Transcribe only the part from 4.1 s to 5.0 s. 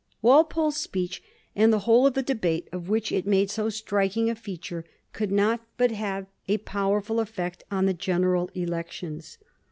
a feature,